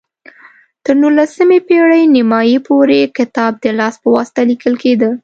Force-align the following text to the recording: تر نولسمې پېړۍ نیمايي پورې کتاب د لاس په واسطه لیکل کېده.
تر 0.83 0.95
نولسمې 1.01 1.59
پېړۍ 1.67 2.03
نیمايي 2.15 2.57
پورې 2.67 2.99
کتاب 3.17 3.51
د 3.63 3.65
لاس 3.79 3.95
په 4.03 4.07
واسطه 4.15 4.41
لیکل 4.49 4.73
کېده. 4.83 5.09